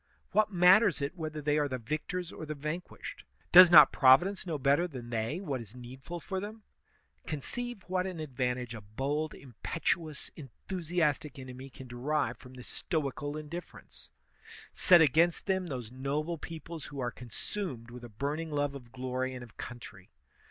What 0.31 0.51
matters 0.51 0.99
it 0.99 1.15
whether 1.15 1.41
they 1.43 1.59
are 1.59 1.67
the 1.67 1.77
victors 1.77 2.31
or 2.31 2.43
the 2.47 2.55
vanquished? 2.55 3.23
Does 3.51 3.69
not 3.69 3.91
Providence 3.91 4.47
know 4.47 4.57
better 4.57 4.87
than 4.87 5.11
they 5.11 5.39
what 5.39 5.61
is 5.61 5.75
needful 5.75 6.19
for 6.19 6.39
them? 6.39 6.63
Conceive 7.27 7.81
what 7.85 8.07
an 8.07 8.19
advantage 8.19 8.73
a 8.73 8.81
bold, 8.81 9.33
impetu 9.35 10.09
ous, 10.09 10.31
enthusiastic 10.35 11.37
enemy 11.37 11.69
can 11.69 11.87
derive 11.87 12.37
from 12.39 12.55
this 12.55 12.67
stoical 12.67 13.37
in 13.37 13.47
diflference! 13.47 14.09
Set 14.73 15.01
against 15.01 15.45
them 15.45 15.67
those 15.67 15.91
noble 15.91 16.39
peoples 16.39 16.85
who 16.85 16.99
are 16.99 17.11
consumed 17.11 17.91
with 17.91 18.03
a 18.03 18.09
burning 18.09 18.49
love 18.49 18.73
of 18.73 18.91
glory 18.91 19.35
and 19.35 19.43
of 19.43 19.55
coun 19.57 19.77
try. 19.77 20.07